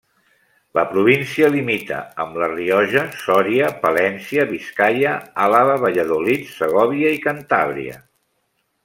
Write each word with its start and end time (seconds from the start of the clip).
La 0.77 0.83
província 0.93 1.49
limita 1.55 1.99
amb 2.23 2.39
La 2.43 2.47
Rioja, 2.53 3.03
Sòria, 3.25 3.67
Palència, 3.85 4.47
Biscaia, 4.55 5.13
Àlaba, 5.45 5.77
Valladolid, 5.85 6.49
Segòvia 6.57 7.13
i 7.19 7.25
Cantàbria. 7.31 8.01